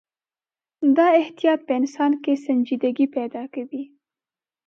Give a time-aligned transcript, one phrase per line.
[0.97, 3.83] دا احتیاط په انسان کې سنجیدګي پیدا کوي.